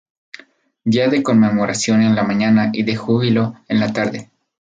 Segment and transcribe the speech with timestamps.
[0.83, 4.31] Día de conmemoración en la mañana y de júbilo en la tarde.